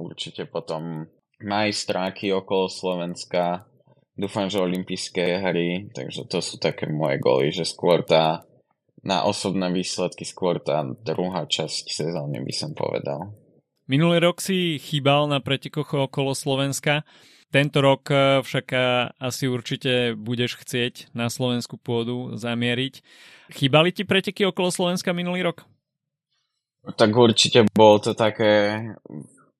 určite 0.00 0.48
potom 0.48 1.04
majstráky 1.44 2.32
okolo 2.32 2.72
Slovenska. 2.72 3.68
Dúfam, 4.16 4.48
že 4.48 4.64
olympijské 4.64 5.44
hry, 5.44 5.92
takže 5.92 6.24
to 6.32 6.40
sú 6.40 6.56
také 6.56 6.88
moje 6.88 7.20
goly, 7.20 7.52
že 7.52 7.68
skôr 7.68 8.00
tá 8.00 8.48
na 9.04 9.28
osobné 9.28 9.68
výsledky 9.68 10.24
skôr 10.24 10.64
tá 10.64 10.80
druhá 11.04 11.44
časť 11.44 11.92
sezóny 11.92 12.40
by 12.40 12.54
som 12.56 12.72
povedal. 12.72 13.36
Minulý 13.84 14.24
rok 14.24 14.40
si 14.40 14.80
chýbal 14.80 15.28
na 15.28 15.44
pretekoch 15.44 16.08
okolo 16.08 16.32
Slovenska. 16.32 17.04
Tento 17.52 17.84
rok 17.84 18.08
eh, 18.08 18.40
však 18.40 18.66
eh, 18.72 19.12
asi 19.20 19.44
určite 19.44 20.16
budeš 20.16 20.56
chcieť 20.56 21.12
na 21.12 21.28
Slovensku 21.28 21.76
pôdu 21.76 22.32
zamieriť. 22.32 23.04
Chýbali 23.52 23.92
ti 23.92 24.08
preteky 24.08 24.48
okolo 24.48 24.72
Slovenska 24.72 25.12
minulý 25.12 25.52
rok? 25.52 25.68
Tak 26.96 27.12
určite 27.12 27.68
bolo 27.76 28.00
to 28.00 28.16
také, 28.16 28.80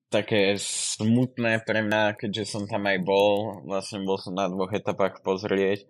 také 0.09 0.57
smutné 0.57 1.61
pre 1.61 1.85
mňa, 1.85 2.17
keďže 2.17 2.49
som 2.49 2.65
tam 2.65 2.89
aj 2.89 3.05
bol. 3.05 3.61
Vlastne 3.69 4.09
bol 4.09 4.17
som 4.17 4.33
na 4.33 4.49
dvoch 4.49 4.73
etapách 4.73 5.21
pozrieť. 5.21 5.85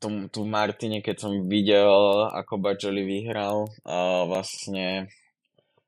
Tu, 0.00 0.08
tu 0.28 0.40
Martine, 0.44 1.00
keď 1.00 1.16
som 1.16 1.48
videl, 1.48 1.88
ako 2.32 2.60
Bajoli 2.60 3.04
vyhral, 3.08 3.64
a 3.88 4.28
vlastne 4.28 5.08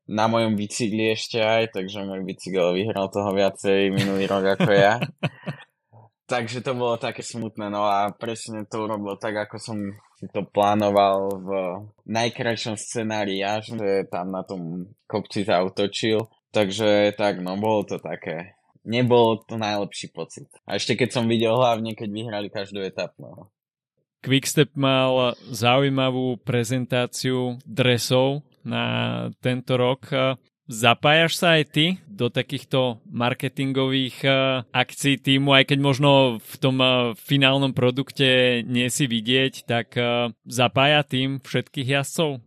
na 0.07 0.31
mojom 0.31 0.55
bicykli 0.55 1.13
ešte 1.15 1.43
aj, 1.43 1.75
takže 1.75 2.07
môj 2.07 2.23
bicykel 2.23 2.75
vyhral 2.75 3.11
toho 3.11 3.35
viacej 3.35 3.91
minulý 3.91 4.31
rok 4.31 4.59
ako 4.59 4.71
ja. 4.71 5.03
takže 6.33 6.63
to 6.63 6.75
bolo 6.75 6.99
také 6.99 7.23
smutné, 7.27 7.71
no 7.71 7.87
a 7.87 8.11
presne 8.15 8.67
to 8.67 8.87
urobil 8.87 9.19
tak, 9.19 9.35
ako 9.47 9.59
som 9.59 9.79
si 10.17 10.27
to 10.33 10.49
plánoval 10.49 11.19
v 11.45 11.51
najkrajšom 12.09 12.75
scenári 12.81 13.45
ja, 13.45 13.61
že 13.61 14.09
tam 14.09 14.33
na 14.33 14.43
tom 14.43 14.89
kopci 15.05 15.45
zautočil. 15.45 16.25
Takže 16.57 17.13
tak, 17.21 17.45
no 17.45 17.61
bolo 17.61 17.85
to 17.85 18.01
také. 18.01 18.57
Nebol 18.87 19.45
to 19.45 19.61
najlepší 19.61 20.09
pocit. 20.09 20.49
A 20.65 20.81
ešte 20.81 20.97
keď 20.97 21.21
som 21.21 21.29
videl 21.29 21.53
hlavne, 21.53 21.93
keď 21.93 22.09
vyhrali 22.09 22.49
každú 22.49 22.81
etapu. 22.81 23.29
No. 23.29 23.53
Quickstep 24.25 24.73
mal 24.73 25.37
zaujímavú 25.53 26.41
prezentáciu 26.41 27.61
dresov 27.69 28.41
na 28.67 28.85
tento 29.39 29.79
rok. 29.79 30.11
Zapájaš 30.67 31.39
sa 31.39 31.55
aj 31.55 31.65
ty 31.71 31.87
do 32.11 32.27
takýchto 32.27 32.99
marketingových 33.07 34.17
eh, 34.27 34.35
akcií 34.75 35.15
týmu, 35.15 35.55
aj 35.55 35.71
keď 35.71 35.79
možno 35.79 36.11
v 36.43 36.55
tom 36.59 36.83
eh, 36.83 37.15
finálnom 37.15 37.71
produkte 37.71 38.61
nie 38.67 38.91
si 38.91 39.07
vidieť, 39.07 39.63
tak 39.63 39.95
eh, 39.95 40.35
zapája 40.43 41.07
tým 41.07 41.39
všetkých 41.39 42.03
jazdcov? 42.03 42.43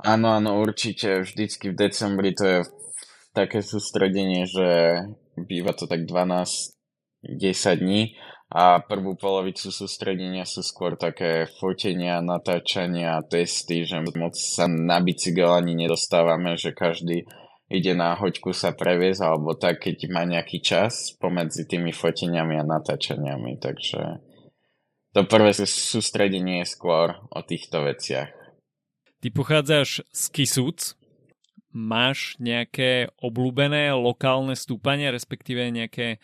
Áno, 0.00 0.28
áno, 0.32 0.56
určite. 0.56 1.20
Vždycky 1.20 1.68
v 1.68 1.76
decembri 1.76 2.32
to 2.32 2.44
je 2.48 2.58
také 3.36 3.60
sústredenie, 3.60 4.48
že 4.48 4.68
býva 5.36 5.76
to 5.76 5.84
tak 5.84 6.08
12-10 6.08 6.72
dní 7.76 8.16
a 8.48 8.80
prvú 8.80 9.12
polovicu 9.12 9.68
sústredenia 9.68 10.48
sú 10.48 10.64
skôr 10.64 10.96
také 10.96 11.44
fotenia, 11.60 12.24
natáčania, 12.24 13.20
testy, 13.20 13.84
že 13.84 14.00
moc 14.16 14.32
sa 14.32 14.64
na 14.64 15.04
bicykel 15.04 15.52
ani 15.52 15.76
nedostávame, 15.76 16.56
že 16.56 16.72
každý 16.72 17.28
ide 17.68 17.92
na 17.92 18.16
hoďku 18.16 18.56
sa 18.56 18.72
previesť, 18.72 19.20
alebo 19.20 19.52
tak, 19.52 19.84
keď 19.84 20.08
má 20.08 20.24
nejaký 20.24 20.64
čas 20.64 21.12
pomedzi 21.20 21.68
tými 21.68 21.92
foteniami 21.92 22.56
a 22.56 22.64
natáčaniami, 22.64 23.60
takže 23.60 24.24
to 25.12 25.28
prvé 25.28 25.52
sústredenie 25.52 26.64
je 26.64 26.72
skôr 26.72 27.20
o 27.28 27.40
týchto 27.44 27.84
veciach. 27.84 28.32
Ty 29.20 29.28
pochádzaš 29.34 30.08
z 30.08 30.22
Kisúc, 30.32 30.97
máš 31.72 32.34
nejaké 32.40 33.12
obľúbené 33.20 33.92
lokálne 33.94 34.56
stúpanie, 34.56 35.12
respektíve 35.12 35.68
nejaké 35.68 36.16
e, 36.16 36.18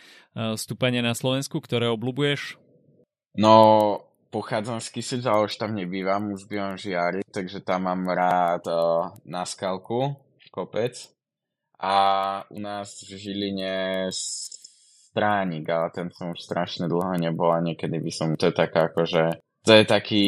stúpanie 0.56 1.04
na 1.04 1.12
Slovensku, 1.12 1.60
ktoré 1.60 1.88
obľúbuješ? 1.92 2.56
No, 3.34 3.54
pochádzam 4.34 4.82
z 4.82 4.88
Kisic, 4.90 5.22
ale 5.26 5.46
už 5.46 5.54
tam 5.58 5.74
nebývam, 5.78 6.34
už 6.34 6.50
bývam 6.50 6.74
v 6.74 6.90
Žiari, 6.90 7.20
takže 7.30 7.62
tam 7.62 7.86
mám 7.90 8.02
rád 8.10 8.62
uh, 8.66 9.14
na 9.26 9.46
skalku, 9.46 10.18
kopec. 10.54 11.10
A 11.78 11.94
u 12.50 12.58
nás 12.62 13.02
v 13.02 13.18
Žiline 13.18 14.06
stránik, 15.14 15.66
ale 15.70 15.90
ten 15.90 16.10
som 16.14 16.30
už 16.30 16.42
strašne 16.42 16.86
dlho 16.86 17.18
nebol 17.18 17.50
a 17.50 17.62
niekedy 17.62 17.98
by 17.98 18.10
som, 18.14 18.38
to 18.38 18.50
je 18.50 18.54
taká 18.54 18.90
akože, 18.90 19.42
to 19.66 19.72
je 19.74 19.84
taký 19.86 20.26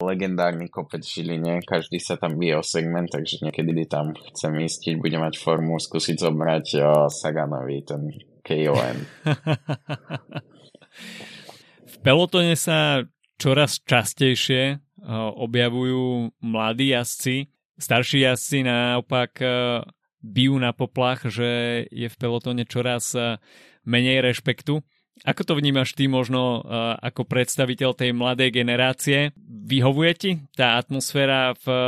legendárny 0.00 0.68
kopec 0.68 1.00
v 1.00 1.08
Žiline, 1.08 1.64
každý 1.64 1.96
sa 1.96 2.20
tam 2.20 2.36
bije 2.36 2.60
o 2.60 2.64
segment, 2.64 3.08
takže 3.08 3.40
niekedy 3.40 3.88
tam 3.88 4.12
chcem 4.32 4.52
ísť, 4.60 4.92
keď 4.92 4.94
budem 5.00 5.20
mať 5.24 5.34
formu, 5.40 5.80
skúsiť 5.80 6.20
zobrať 6.20 6.66
o, 6.84 7.08
Saganovi 7.08 7.80
ten 7.80 8.12
KOM. 8.44 8.98
v 11.92 11.96
pelotone 12.04 12.54
sa 12.54 13.08
čoraz 13.40 13.80
častejšie 13.80 14.84
objavujú 15.36 16.34
mladí 16.42 16.92
jazdci, 16.92 17.48
starší 17.78 18.26
jazdci 18.26 18.66
naopak 18.66 19.38
bijú 20.18 20.58
na 20.58 20.74
poplach, 20.74 21.22
že 21.30 21.84
je 21.94 22.08
v 22.10 22.16
pelotone 22.18 22.66
čoraz 22.66 23.14
menej 23.86 24.24
rešpektu. 24.24 24.82
Ako 25.24 25.48
to 25.48 25.56
vnímaš 25.56 25.96
ty 25.96 26.12
možno 26.12 26.60
uh, 26.60 26.92
ako 27.00 27.24
predstaviteľ 27.24 27.96
tej 27.96 28.12
mladej 28.12 28.52
generácie? 28.52 29.32
Vyhovuje 29.40 30.12
ti 30.12 30.30
tá 30.52 30.76
atmosféra 30.76 31.56
v 31.56 31.66
uh, 31.72 31.78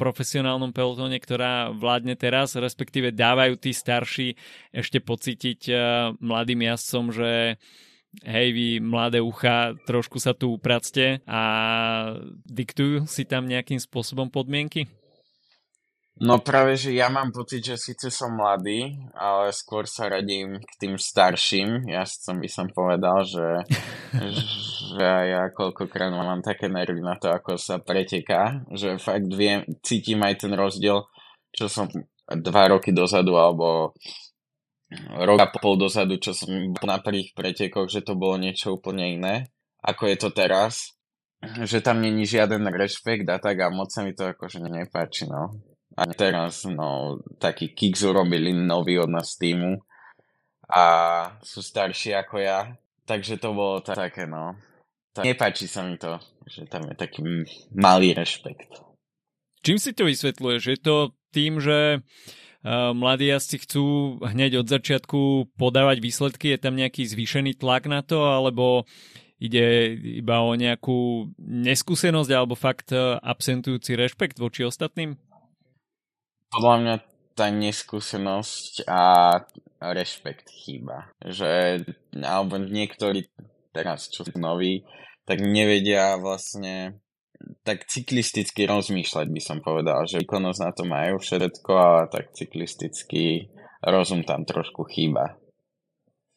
profesionálnom 0.00 0.72
pelotóne, 0.72 1.20
ktorá 1.20 1.76
vládne 1.76 2.16
teraz, 2.16 2.56
respektíve 2.56 3.12
dávajú 3.12 3.60
tí 3.60 3.76
starší 3.76 4.32
ešte 4.72 4.96
pocítiť 5.04 5.60
uh, 5.68 5.76
mladým 6.24 6.72
jazdcom, 6.72 7.04
že 7.12 7.60
hej, 8.24 8.48
vy 8.56 8.68
mladé 8.82 9.20
ucha, 9.20 9.76
trošku 9.86 10.18
sa 10.18 10.34
tu 10.34 10.50
upracte 10.50 11.22
a 11.28 11.42
diktujú 12.48 13.06
si 13.06 13.28
tam 13.28 13.46
nejakým 13.46 13.78
spôsobom 13.78 14.32
podmienky? 14.32 14.90
No 16.20 16.36
práve, 16.36 16.76
že 16.76 16.92
ja 16.92 17.08
mám 17.08 17.32
pocit, 17.32 17.64
že 17.64 17.80
síce 17.80 18.12
som 18.12 18.36
mladý, 18.36 18.92
ale 19.16 19.56
skôr 19.56 19.88
sa 19.88 20.04
radím 20.04 20.60
k 20.60 20.72
tým 20.76 21.00
starším. 21.00 21.88
Ja 21.88 22.04
som 22.04 22.44
by 22.44 22.48
som 22.52 22.68
povedal, 22.68 23.24
že, 23.24 23.64
že 24.92 25.00
ja 25.00 25.48
koľkokrát 25.48 26.12
mám 26.12 26.44
také 26.44 26.68
nervy 26.68 27.00
na 27.00 27.16
to, 27.16 27.32
ako 27.32 27.56
sa 27.56 27.80
preteká, 27.80 28.68
že 28.68 29.00
fakt 29.00 29.32
viem, 29.32 29.64
cítim 29.80 30.20
aj 30.20 30.44
ten 30.44 30.52
rozdiel, 30.52 31.08
čo 31.56 31.72
som 31.72 31.88
dva 32.28 32.68
roky 32.68 32.92
dozadu, 32.92 33.40
alebo 33.40 33.96
rok 35.24 35.40
a 35.40 35.48
pol 35.48 35.80
dozadu, 35.80 36.20
čo 36.20 36.36
som 36.36 36.52
bol 36.76 36.84
na 36.84 37.00
prvých 37.00 37.32
pretekoch, 37.32 37.88
že 37.88 38.04
to 38.04 38.12
bolo 38.12 38.36
niečo 38.36 38.76
úplne 38.76 39.08
iné, 39.16 39.48
ako 39.80 40.04
je 40.04 40.16
to 40.20 40.28
teraz. 40.36 40.92
Že 41.40 41.80
tam 41.80 42.04
není 42.04 42.28
žiaden 42.28 42.68
rešpekt 42.68 43.24
a 43.32 43.40
tak 43.40 43.64
a 43.64 43.72
moc 43.72 43.88
sa 43.88 44.04
mi 44.04 44.12
to 44.12 44.28
akože 44.28 44.60
nepáči, 44.60 45.24
no. 45.24 45.69
A 45.98 46.06
teraz, 46.14 46.64
no, 46.70 47.18
taký 47.42 47.74
Kicks 47.74 48.06
urobili 48.06 48.54
nový 48.54 48.98
od 49.02 49.10
nás 49.10 49.34
týmu 49.34 49.82
a 50.70 50.84
sú 51.42 51.60
starší 51.60 52.14
ako 52.14 52.36
ja, 52.38 52.78
takže 53.02 53.42
to 53.42 53.50
bolo 53.50 53.82
také, 53.82 54.26
no. 54.26 54.54
Tak 55.10 55.26
nepáči 55.26 55.66
sa 55.66 55.82
mi 55.82 55.98
to, 55.98 56.22
že 56.46 56.70
tam 56.70 56.86
je 56.86 56.94
taký 56.94 57.26
malý 57.74 58.14
rešpekt. 58.14 58.78
Čím 59.66 59.82
si 59.82 59.90
to 59.90 60.06
vysvetľuješ? 60.06 60.62
Je 60.70 60.78
to 60.78 60.96
tým, 61.34 61.58
že 61.58 61.98
uh, 61.98 62.94
mladí 62.94 63.28
jazdci 63.28 63.66
chcú 63.66 63.84
hneď 64.22 64.62
od 64.62 64.70
začiatku 64.70 65.50
podávať 65.58 65.98
výsledky? 65.98 66.54
Je 66.54 66.58
tam 66.62 66.78
nejaký 66.78 67.04
zvýšený 67.04 67.58
tlak 67.58 67.90
na 67.90 68.06
to? 68.06 68.22
Alebo 68.22 68.86
ide 69.40 69.96
iba 70.22 70.40
o 70.46 70.54
nejakú 70.54 71.32
neskúsenosť 71.40 72.30
alebo 72.30 72.52
fakt 72.52 72.92
e, 72.92 73.16
absentujúci 73.24 73.96
rešpekt 73.96 74.36
voči 74.36 74.68
ostatným? 74.68 75.16
Podľa 76.50 76.74
mňa 76.82 76.94
tá 77.38 77.46
neskúsenosť 77.48 78.84
a 78.90 79.02
rešpekt 79.80 80.50
chýba. 80.52 81.08
Že, 81.22 81.82
alebo 82.20 82.60
niektorí 82.60 83.30
teraz, 83.72 84.10
čo 84.10 84.26
sú 84.26 84.36
noví, 84.36 84.84
tak 85.24 85.40
nevedia 85.40 86.18
vlastne 86.18 87.00
tak 87.64 87.88
cyklisticky 87.88 88.68
rozmýšľať 88.68 89.26
by 89.32 89.40
som 89.40 89.58
povedal, 89.64 90.04
že 90.04 90.20
výkonnosť 90.20 90.60
na 90.60 90.70
to 90.76 90.84
majú 90.84 91.16
všetko, 91.16 91.72
ale 91.72 92.02
tak 92.12 92.36
cyklistický 92.36 93.48
rozum 93.80 94.26
tam 94.28 94.44
trošku 94.44 94.84
chýba. 94.92 95.40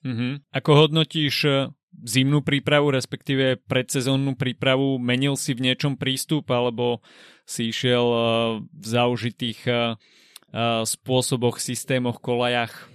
Mm-hmm. 0.08 0.48
Ako 0.56 0.72
hodnotíš 0.88 1.68
zimnú 2.02 2.42
prípravu, 2.42 2.90
respektíve 2.90 3.62
predsezónnu 3.70 4.34
prípravu? 4.34 4.98
Menil 4.98 5.38
si 5.38 5.54
v 5.54 5.70
niečom 5.70 5.96
prístup, 5.96 6.50
alebo 6.50 7.06
si 7.46 7.70
išiel 7.70 8.06
eh, 8.10 8.24
v 8.66 8.86
zaužitých 8.86 9.60
eh, 9.70 9.96
spôsoboch, 10.86 11.58
systémoch, 11.58 12.22
kolajach? 12.22 12.94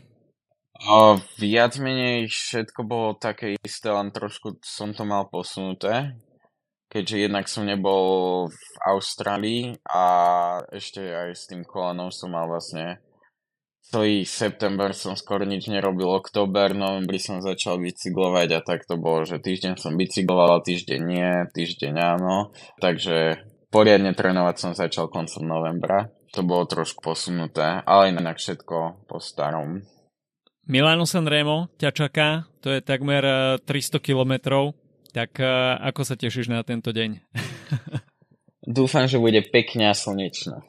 O, 0.78 1.18
viac 1.42 1.74
menej 1.82 2.30
všetko 2.30 2.87
bolo 2.87 3.18
také 3.18 3.58
isté, 3.66 3.90
len 3.90 4.14
trošku 4.14 4.62
som 4.62 4.94
to 4.94 5.02
mal 5.02 5.26
posunuté, 5.26 6.14
keďže 6.87 7.26
jednak 7.26 7.50
som 7.50 7.66
nebol 7.66 8.46
v 8.46 8.62
Austrálii 8.87 9.74
a 9.90 10.04
ešte 10.70 11.02
aj 11.02 11.34
s 11.34 11.50
tým 11.50 11.66
kolanom 11.66 12.14
som 12.14 12.30
mal 12.30 12.46
vlastne 12.46 13.02
celý 13.88 14.29
september 14.29 14.92
som 14.92 15.16
skoro 15.16 15.48
nič 15.48 15.72
nerobil, 15.72 16.12
október, 16.12 16.77
novembri 16.77 17.16
som 17.16 17.40
začal 17.40 17.81
bicyklovať 17.81 18.48
a 18.53 18.61
tak 18.61 18.85
to 18.85 19.01
bolo, 19.01 19.24
že 19.24 19.40
týždeň 19.40 19.81
som 19.81 19.96
bicykloval, 19.96 20.61
týždeň 20.61 21.01
nie, 21.01 21.31
týždeň 21.57 21.94
áno, 21.96 22.53
takže 22.85 23.40
poriadne 23.72 24.12
trénovať 24.12 24.57
som 24.61 24.72
začal 24.77 25.09
koncom 25.09 25.44
novembra. 25.48 26.12
To 26.37 26.44
bolo 26.44 26.68
trošku 26.68 27.01
posunuté, 27.01 27.81
ale 27.88 28.12
inak 28.12 28.37
všetko 28.37 29.09
po 29.09 29.16
starom. 29.16 29.81
Milano 30.68 31.09
Sanremo 31.09 31.72
ťa 31.81 31.90
čaká, 31.96 32.44
to 32.61 32.68
je 32.68 32.85
takmer 32.85 33.24
300 33.64 33.72
eh, 33.72 34.01
kilometrov, 34.05 34.77
tak 35.16 35.40
eh, 35.40 35.48
ako 35.81 36.05
sa 36.05 36.20
tešíš 36.20 36.53
na 36.53 36.61
tento 36.61 36.92
deň? 36.92 37.24
Dúfam, 38.77 39.09
že 39.09 39.16
bude 39.16 39.40
pekne 39.48 39.88
a 39.88 39.96
slnečno. 39.96 40.61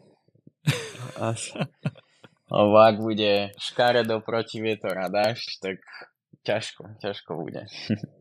Lebo 2.50 2.76
ak 2.82 2.98
bude 2.98 3.54
škaredo 3.62 4.26
proti 4.26 4.58
vietor 4.58 4.98
a 4.98 5.08
dážď, 5.08 5.50
tak 5.62 5.78
ťažko, 6.42 6.98
ťažko 6.98 7.32
bude. 7.38 7.66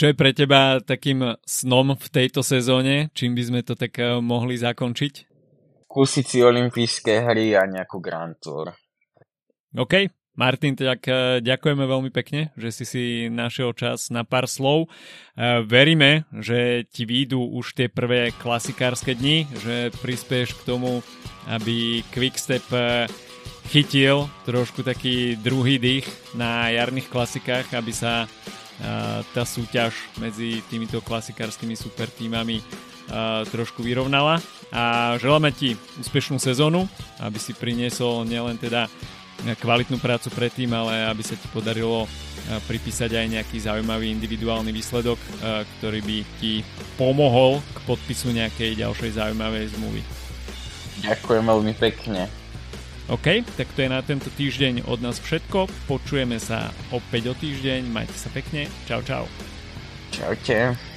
Čo 0.00 0.08
je 0.08 0.16
pre 0.16 0.32
teba 0.32 0.80
takým 0.80 1.36
snom 1.44 1.92
v 1.92 2.08
tejto 2.08 2.40
sezóne? 2.40 3.12
Čím 3.12 3.36
by 3.36 3.42
sme 3.44 3.60
to 3.60 3.76
tak 3.76 4.00
eh, 4.00 4.16
mohli 4.16 4.56
zakončiť? 4.56 5.28
Kúsiť 5.90 6.24
si 6.24 6.38
olympijské 6.40 7.20
hry 7.20 7.52
a 7.52 7.68
nejakú 7.68 8.00
Grand 8.00 8.38
Tour. 8.40 8.72
OK. 9.76 10.08
Martin, 10.38 10.78
tak 10.78 11.02
eh, 11.10 11.42
ďakujeme 11.42 11.84
veľmi 11.84 12.10
pekne, 12.14 12.54
že 12.54 12.70
si 12.70 12.84
si 12.86 13.04
našiel 13.26 13.74
čas 13.74 14.14
na 14.14 14.22
pár 14.22 14.46
slov. 14.46 14.86
Eh, 14.86 15.60
veríme, 15.66 16.24
že 16.38 16.86
ti 16.86 17.02
výjdu 17.02 17.38
už 17.38 17.74
tie 17.74 17.90
prvé 17.90 18.30
klasikárske 18.38 19.18
dni, 19.18 19.50
že 19.58 19.90
prispieš 19.98 20.54
k 20.62 20.66
tomu, 20.66 21.02
aby 21.50 22.06
Quickstep 22.14 22.62
chytil 23.72 24.28
trošku 24.46 24.86
taký 24.86 25.34
druhý 25.40 25.78
dých 25.78 26.06
na 26.36 26.70
jarných 26.70 27.10
klasikách, 27.10 27.70
aby 27.74 27.90
sa 27.94 28.28
tá 29.36 29.44
súťaž 29.44 29.92
medzi 30.16 30.64
týmito 30.72 31.04
klasikárskymi 31.04 31.76
super 31.76 32.08
týmami 32.08 32.64
trošku 33.52 33.84
vyrovnala 33.84 34.40
a 34.72 35.14
želáme 35.18 35.50
ti 35.52 35.74
úspešnú 36.00 36.38
sezónu, 36.38 36.86
aby 37.20 37.36
si 37.36 37.52
priniesol 37.52 38.24
nielen 38.24 38.56
teda 38.56 38.86
kvalitnú 39.40 39.96
prácu 40.00 40.28
predtým, 40.32 40.68
ale 40.74 41.08
aby 41.08 41.22
sa 41.24 41.36
ti 41.36 41.48
podarilo 41.48 42.04
pripísať 42.66 43.14
aj 43.14 43.26
nejaký 43.30 43.56
zaujímavý 43.62 44.10
individuálny 44.12 44.74
výsledok, 44.74 45.16
ktorý 45.78 46.00
by 46.02 46.18
ti 46.42 46.66
pomohol 46.98 47.62
k 47.72 47.78
podpisu 47.88 48.34
nejakej 48.34 48.80
ďalšej 48.80 49.16
zaujímavej 49.16 49.72
zmluvy. 49.76 50.02
Ďakujem 51.00 51.44
veľmi 51.46 51.72
pekne. 51.78 52.28
OK, 53.10 53.42
tak 53.58 53.66
to 53.74 53.82
je 53.82 53.90
na 53.90 54.04
tento 54.06 54.30
týždeň 54.30 54.86
od 54.86 55.02
nás 55.02 55.18
všetko. 55.18 55.66
Počujeme 55.90 56.38
sa 56.38 56.70
opäť 56.94 57.30
o 57.30 57.34
týždeň. 57.34 57.90
Majte 57.90 58.14
sa 58.14 58.30
pekne. 58.30 58.70
Čau, 58.86 59.02
čau. 59.02 59.26
Čaute. 60.14 60.89